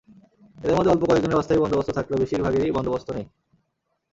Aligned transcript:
এদের 0.57 0.75
মধ্যে 0.77 0.91
অল্প 0.91 1.03
কয়েকজনের 1.05 1.39
অস্থায়ী 1.39 1.61
বন্দোবস্ত 1.61 1.89
থাকলেও 1.91 2.21
বেশির 2.21 2.43
ভাগেরই 2.43 2.75
বন্দোবস্ত 2.77 3.07
নেই। 3.11 3.25